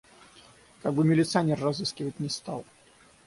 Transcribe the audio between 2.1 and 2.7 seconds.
не стал.